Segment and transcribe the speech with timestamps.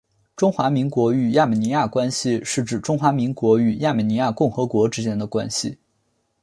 [0.35, 5.77] 中华民国与亚美尼亚关系是指中华民国与亚美尼亚共和国之间的关系。